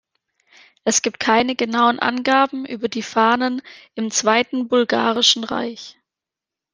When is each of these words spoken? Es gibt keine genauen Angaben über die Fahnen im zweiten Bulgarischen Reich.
Es 0.83 1.03
gibt 1.03 1.19
keine 1.19 1.55
genauen 1.55 1.99
Angaben 1.99 2.65
über 2.65 2.87
die 2.89 3.03
Fahnen 3.03 3.61
im 3.93 4.09
zweiten 4.09 4.67
Bulgarischen 4.67 5.43
Reich. 5.43 5.99